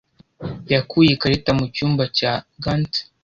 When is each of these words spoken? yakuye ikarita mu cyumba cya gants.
yakuye 0.73 1.09
ikarita 1.13 1.51
mu 1.57 1.65
cyumba 1.75 2.03
cya 2.17 2.31
gants. 2.63 2.97